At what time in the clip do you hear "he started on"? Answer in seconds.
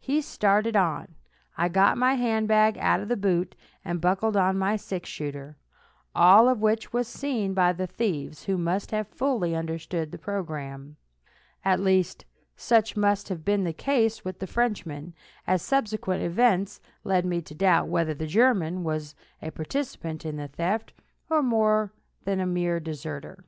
0.00-1.16